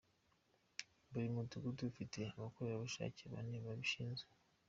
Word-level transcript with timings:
Buri 1.09 1.27
mudugudu 1.35 1.81
ufite 1.91 2.19
abakorerabushake 2.35 3.23
bane 3.33 3.57
babishinzwe. 3.65 4.29